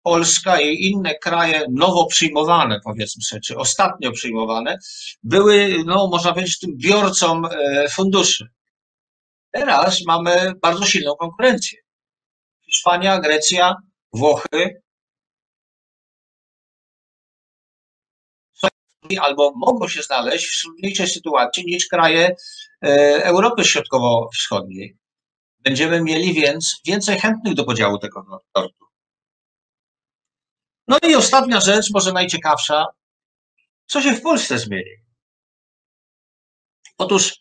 [0.03, 4.79] Polska i inne kraje nowo przyjmowane, powiedzmy sobie, czy ostatnio przyjmowane,
[5.23, 8.49] były, no, można powiedzieć, tym biorcą e, funduszy.
[9.51, 11.79] Teraz mamy bardzo silną konkurencję.
[12.67, 13.75] Hiszpania, Grecja,
[14.13, 14.83] Włochy
[19.21, 22.37] albo mogą się znaleźć w trudniejszej sytuacji niż kraje
[22.85, 22.89] e,
[23.25, 24.97] Europy Środkowo-Wschodniej.
[25.59, 28.85] Będziemy mieli więc więcej chętnych do podziału tego tortu.
[30.89, 32.87] No i ostatnia rzecz, może najciekawsza.
[33.87, 34.91] Co się w Polsce zmieni?
[36.99, 37.35] Otóż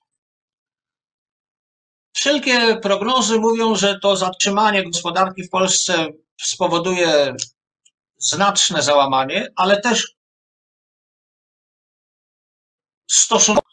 [2.14, 6.08] wszelkie prognozy mówią, że to zatrzymanie gospodarki w Polsce
[6.42, 7.36] spowoduje
[8.18, 10.13] znaczne załamanie, ale też
[13.16, 13.68] stosunkowo.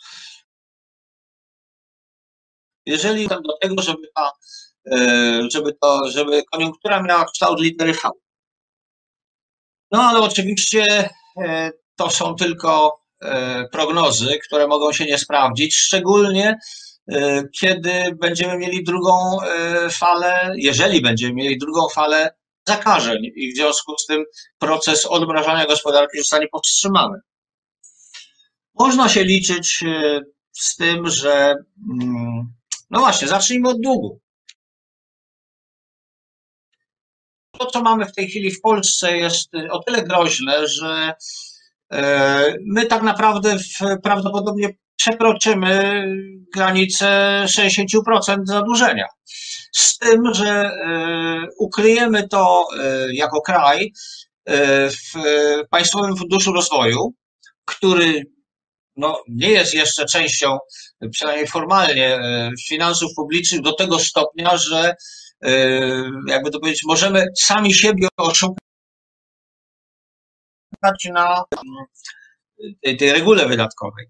[2.87, 4.33] Jeżeli do tego, żeby, ta,
[4.93, 8.01] e, żeby, to, żeby koniunktura miała kształt litery V.
[9.93, 11.11] No ale oczywiście
[11.45, 16.59] e, to są tylko e, prognozy, które mogą się nie sprawdzić, szczególnie
[17.61, 19.39] kiedy będziemy mieli drugą
[19.91, 22.35] falę, jeżeli będziemy mieli drugą falę
[22.69, 24.25] zakażeń i w związku z tym
[24.59, 27.21] proces odmrażania gospodarki zostanie powstrzymany.
[28.75, 30.21] Można się liczyć e,
[30.53, 31.55] z tym, że
[31.93, 32.53] mm,
[32.91, 34.21] no właśnie, zacznijmy od długu.
[37.59, 41.15] To, co mamy w tej chwili w Polsce, jest o tyle groźne, że
[41.93, 43.57] e, my tak naprawdę
[44.03, 46.05] prawdopodobnie przekroczymy
[46.55, 49.07] granicę 60% zadłużenia.
[49.73, 50.71] Z tym, że
[51.59, 52.69] ukryjemy to
[53.13, 53.93] jako kraj
[54.91, 55.19] w
[55.71, 57.15] Państwowym Funduszu Rozwoju,
[57.65, 58.25] który
[58.97, 60.59] no, nie jest jeszcze częścią,
[61.13, 64.95] przynajmniej formalnie, e, finansów publicznych do tego stopnia, że
[65.43, 65.51] e,
[66.29, 68.57] jakby to powiedzieć, możemy sami siebie oszukać
[71.05, 71.45] na
[72.83, 74.07] tej, tej regule wydatkowej.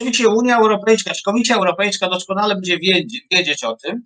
[0.00, 4.02] Oczywiście Unia Europejska, czy Komisja Europejska doskonale będzie wiedzieć, wiedzieć o tym,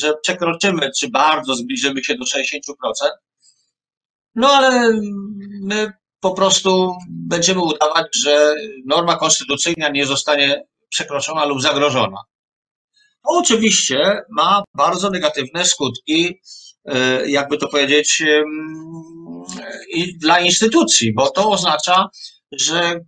[0.00, 2.60] że przekroczymy, czy bardzo zbliżymy się do 60%,
[4.34, 5.00] no ale
[5.62, 5.92] my
[6.24, 8.54] po prostu będziemy udawać, że
[8.86, 12.18] norma konstytucyjna nie zostanie przekroczona lub zagrożona.
[13.22, 16.40] To oczywiście ma bardzo negatywne skutki,
[16.84, 18.22] e, jakby to powiedzieć,
[20.20, 22.08] dla instytucji, bo to oznacza,
[22.52, 23.00] że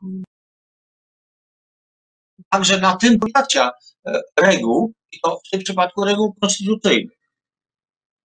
[2.51, 3.71] także na tym pojacia
[4.07, 7.19] e, reguł, i to w tym przypadku reguł konstytucyjnych.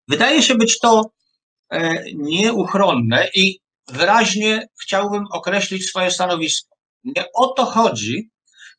[0.07, 1.11] Wydaje się być to
[1.69, 6.75] e, nieuchronne i wyraźnie chciałbym określić swoje stanowisko.
[7.03, 8.29] Nie o to chodzi,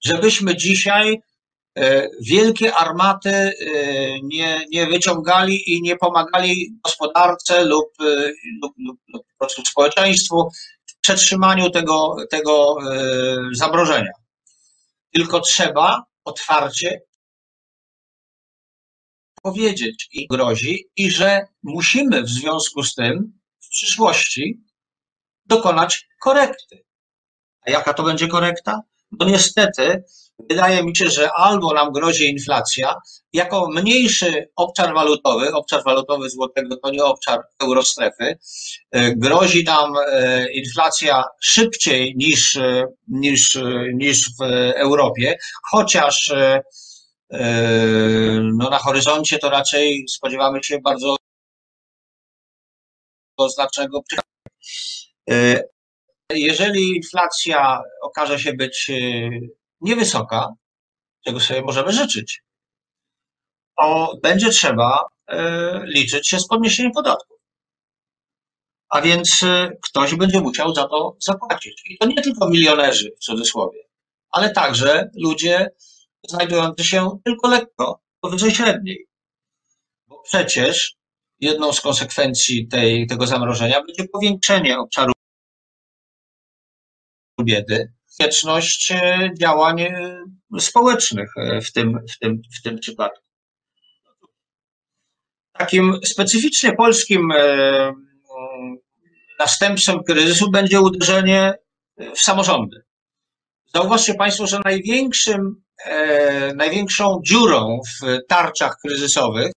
[0.05, 1.21] żebyśmy dzisiaj
[1.79, 3.53] e, wielkie armaty e,
[4.23, 8.33] nie, nie wyciągali i nie pomagali gospodarce lub, e,
[8.63, 10.49] lub, lub, lub po prostu społeczeństwu
[10.87, 12.77] w przetrzymaniu tego, tego
[13.53, 14.13] zamrożenia.
[15.13, 17.01] Tylko trzeba otwarcie
[19.43, 24.61] powiedzieć i grozi, i że musimy w związku z tym w przyszłości
[25.47, 26.85] dokonać korekty.
[27.67, 28.83] A jaka to będzie korekta?
[29.21, 30.05] No niestety,
[30.51, 32.95] wydaje mi się, że albo nam grozi inflacja,
[33.33, 38.39] jako mniejszy obszar walutowy, obszar walutowy złotego to nie obszar eurostrefy,
[38.91, 43.59] e, grozi nam e, inflacja szybciej niż, e, niż,
[43.95, 44.43] niż w
[44.77, 45.39] Europie,
[45.71, 46.33] chociaż
[48.43, 51.17] no na horyzoncie to raczej spodziewamy się bardzo
[53.49, 54.03] znacznego
[56.35, 58.95] jeżeli inflacja okaże się być e,
[59.81, 60.49] niewysoka,
[61.25, 62.43] czego sobie możemy życzyć,
[63.79, 64.99] to będzie trzeba
[65.29, 67.39] e, liczyć się z podniesieniem podatków.
[68.89, 69.41] A więc
[69.83, 71.83] ktoś będzie musiał za to zapłacić.
[71.91, 73.79] I to nie tylko milionerzy w cudzysłowie,
[74.31, 75.71] ale także ludzie
[76.29, 79.07] znajdujący się tylko lekko powyżej średniej.
[80.09, 80.95] Bo przecież
[81.41, 85.12] jedną z konsekwencji tej, tego zamrożenia będzie powiększenie obszaru
[87.45, 90.23] biedy, konieczność e, działań e,
[90.59, 93.23] społecznych e, w tym, w tym, w tym przypadku.
[95.53, 97.33] Takim specyficznie polskim
[99.39, 101.55] następstwem kryzysu będzie uderzenie
[102.15, 102.83] w samorządy.
[103.75, 105.63] Zauważcie Państwo, że największym,
[106.55, 109.53] największą dziurą w tarczach kryzysowych,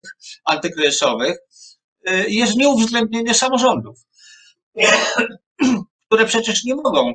[0.45, 1.37] antykryzysowych
[2.27, 3.99] jest nieuwzględnienie samorządów,
[6.05, 7.13] które przecież nie mogą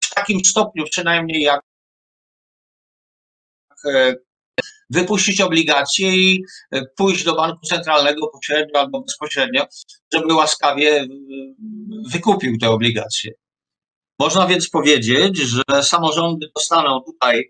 [0.00, 1.60] w takim stopniu przynajmniej jak
[3.84, 4.14] e,
[4.90, 9.66] wypuścić obligacje i e, pójść do banku centralnego pośrednio albo bezpośrednio,
[10.12, 11.06] żeby łaskawie
[12.12, 13.32] wykupił te obligacje.
[14.18, 17.44] Można więc powiedzieć, że samorządy dostaną tutaj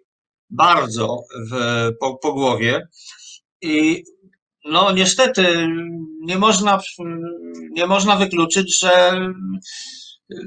[0.50, 1.55] bardzo w,
[2.00, 2.88] po, po głowie
[3.62, 4.05] i
[4.64, 5.68] no niestety
[6.20, 6.80] nie można,
[7.70, 9.20] nie można wykluczyć, że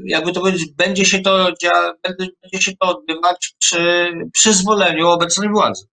[0.06, 1.54] jakby to powiedzieć, będzie się to,
[2.42, 5.88] będzie się to odbywać przy przyzwoleniu obecnej władzy.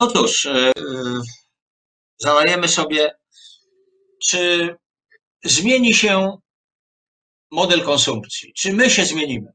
[0.00, 0.12] No
[0.46, 0.72] e,
[2.18, 3.14] zadajemy sobie,
[4.28, 4.76] czy
[5.44, 6.38] zmieni się
[7.50, 8.52] model konsumpcji?
[8.54, 9.52] Czy my się zmienimy?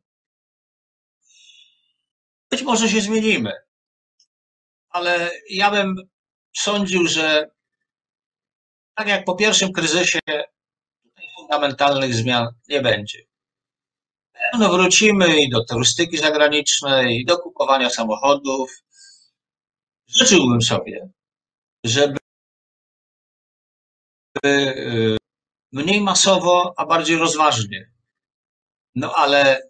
[2.51, 3.53] Być może się zmienimy
[4.97, 5.95] ale ja bym
[6.55, 7.49] sądził, że
[8.97, 10.19] tak jak po pierwszym kryzysie,
[11.35, 13.19] fundamentalnych zmian nie będzie.
[14.59, 18.83] No wrócimy i do turystyki zagranicznej, i do kupowania samochodów.
[20.07, 21.09] Życzyłbym sobie,
[21.83, 22.17] żeby
[24.45, 25.17] y,
[25.71, 27.91] mniej masowo, a bardziej rozważnie.
[28.95, 29.69] No ale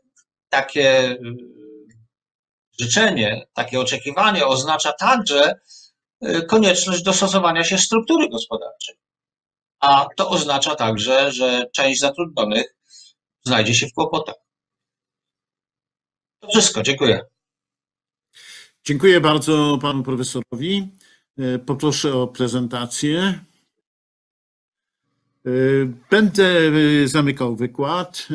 [0.49, 1.17] takie y,
[2.79, 5.59] życzenie, takie oczekiwanie oznacza także
[6.25, 9.06] y, konieczność dostosowania się struktury gospodarczej.
[9.79, 12.75] A to oznacza także, że część zatrudnionych
[13.45, 14.35] znajdzie się w kłopotach.
[16.39, 17.19] To wszystko, dziękuję.
[18.85, 20.87] Dziękuję bardzo panu profesorowi.
[21.37, 23.19] E, Poproszę o prezentację.
[25.45, 25.49] E,
[26.09, 26.43] Będę
[27.03, 28.27] e, zamykał wykład.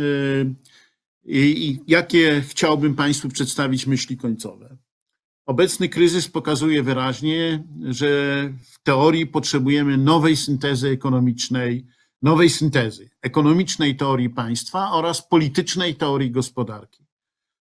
[1.25, 4.72] I jakie chciałbym Państwu przedstawić myśli końcowe?
[5.47, 8.09] Obecny kryzys pokazuje wyraźnie, że
[8.63, 11.87] w teorii potrzebujemy nowej syntezy ekonomicznej,
[12.23, 17.07] nowej syntezy ekonomicznej teorii państwa oraz politycznej teorii gospodarki.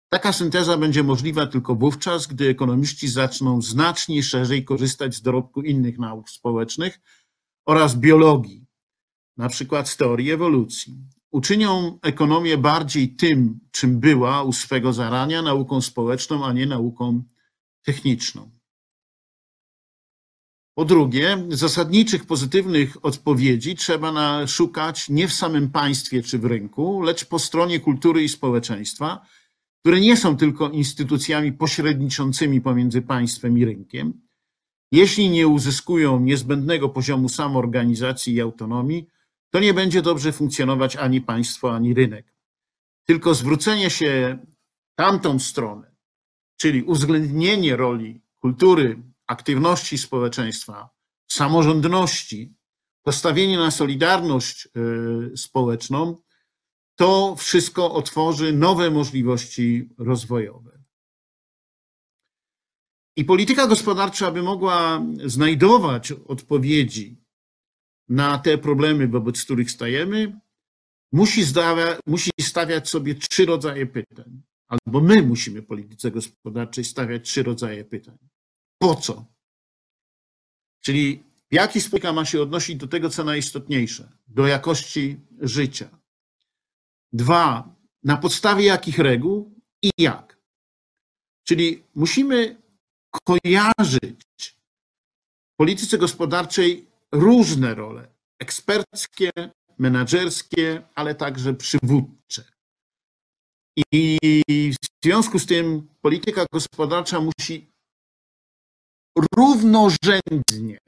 [0.09, 5.99] Taka synteza będzie możliwa tylko wówczas, gdy ekonomiści zaczną znacznie szerzej korzystać z dorobku innych
[5.99, 7.01] nauk społecznych
[7.66, 8.66] oraz biologii,
[9.37, 10.99] na przykład z teorii ewolucji.
[11.31, 17.22] Uczynią ekonomię bardziej tym, czym była u swego zarania, nauką społeczną, a nie nauką
[17.89, 18.51] techniczną.
[20.76, 27.03] Po drugie, zasadniczych pozytywnych odpowiedzi trzeba na, szukać nie w samym państwie czy w rynku,
[27.03, 29.26] lecz po stronie kultury i społeczeństwa,
[29.80, 34.20] które nie są tylko instytucjami pośredniczącymi pomiędzy państwem i rynkiem.
[34.93, 39.07] Jeśli nie uzyskują niezbędnego poziomu samoorganizacji i autonomii,
[39.51, 42.34] to nie będzie dobrze funkcjonować ani państwo, ani rynek.
[43.07, 44.39] Tylko zwrócenie się
[44.95, 45.88] tamtą stronę,
[46.59, 50.90] czyli uwzględnienie roli kultury, aktywności społeczeństwa,
[51.30, 52.54] samorządności,
[53.02, 54.68] postawienie na solidarność
[55.32, 56.22] y, społeczną,
[56.96, 60.78] to wszystko otworzy nowe możliwości rozwojowe.
[63.16, 67.22] I polityka gospodarcza, aby mogła znajdować odpowiedzi
[68.09, 70.40] na te problemy, wobec których stajemy,
[71.12, 71.44] musi,
[72.40, 74.42] stawiać sobie trzy rodzaje pytań.
[74.68, 78.18] Albo my musimy polityce gospodarczej stawiać trzy rodzaje pytań.
[78.78, 79.24] Po co?
[80.80, 85.88] Czyli w jaki sposób ma się odnosić do tego, co najistotniejsze, do jakości życia.
[87.12, 90.38] Dwa, na podstawie jakich reguł i jak.
[91.44, 92.62] Czyli musimy
[93.24, 94.56] kojarzyć
[95.52, 98.08] w polityce gospodarczej różne role
[98.38, 99.30] eksperckie,
[99.78, 102.57] menedżerskie, ale także przywódcze.
[103.93, 104.18] I
[104.72, 107.70] w związku z tym polityka gospodarcza musi
[109.37, 110.79] równorzędnie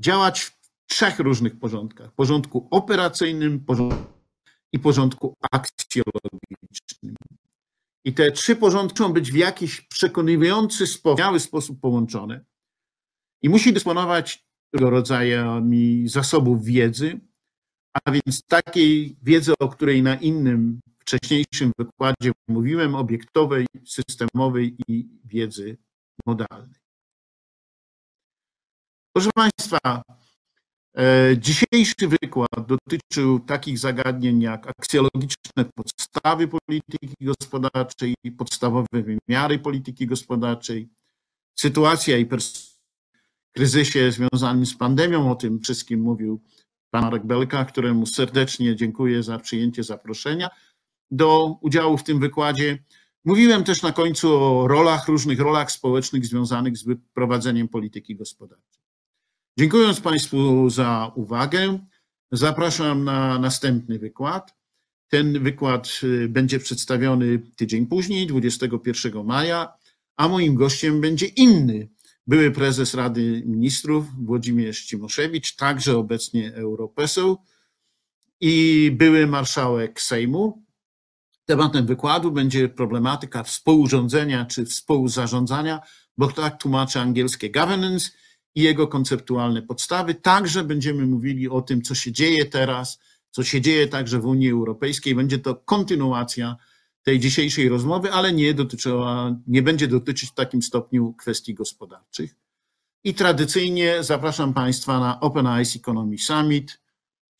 [0.00, 4.12] działać w trzech różnych porządkach: porządku operacyjnym, porządku
[4.72, 7.16] i porządku aksjologicznym.
[8.04, 12.44] I te trzy porządki muszą być w jakiś przekonywujący, wspaniały sposób połączone.
[13.42, 17.20] I musi dysponować rodzajami zasobów wiedzy,
[18.04, 25.76] a więc takiej wiedzy, o której na innym wcześniejszym wykładzie mówiłem, obiektowej, systemowej i wiedzy
[26.26, 26.80] modalnej.
[29.12, 30.02] Proszę Państwa,
[30.98, 40.88] e, dzisiejszy wykład dotyczył takich zagadnień jak aksjologiczne podstawy polityki gospodarczej, podstawowe wymiary polityki gospodarczej,
[41.58, 42.78] sytuacja i perspektywa
[43.52, 45.30] kryzysie związanym z pandemią.
[45.30, 46.42] O tym wszystkim mówił
[46.90, 50.48] pan Marek Belka, któremu serdecznie dziękuję za przyjęcie zaproszenia
[51.10, 52.78] do udziału w tym wykładzie.
[53.24, 56.84] Mówiłem też na końcu o rolach, różnych rolach społecznych związanych z
[57.14, 58.82] prowadzeniem polityki gospodarczej.
[59.58, 61.78] Dziękując Państwu za uwagę,
[62.32, 64.54] zapraszam na następny wykład.
[65.08, 69.72] Ten wykład y, będzie przedstawiony tydzień później, 21 maja,
[70.16, 71.88] a moim gościem będzie inny
[72.28, 77.38] były prezes Rady Ministrów Włodzimierz Cimoszewicz, także obecnie europoseł
[78.40, 80.62] i były marszałek Sejmu.
[81.48, 85.80] Tematem wykładu będzie problematyka współurządzenia czy współzarządzania,
[86.18, 88.10] bo tak tłumaczy angielskie governance
[88.54, 90.14] i jego konceptualne podstawy.
[90.14, 92.98] Także będziemy mówili o tym, co się dzieje teraz,
[93.30, 95.14] co się dzieje także w Unii Europejskiej.
[95.14, 96.56] Będzie to kontynuacja
[97.02, 102.36] tej dzisiejszej rozmowy, ale nie dotyczyła, nie będzie dotyczyć w takim stopniu kwestii gospodarczych.
[103.04, 106.80] I tradycyjnie zapraszam Państwa na Open Eyes Economy Summit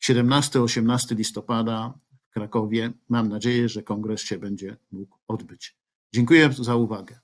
[0.03, 1.93] 17-18 listopada
[2.29, 2.91] Krakowie.
[3.09, 5.77] Mam nadzieję, że kongres się będzie mógł odbyć.
[6.13, 7.19] Dziękuję za uwagę.